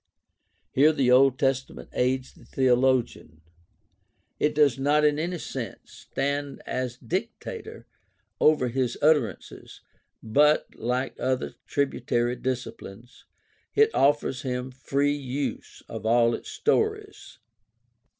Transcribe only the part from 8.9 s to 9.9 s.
utterances,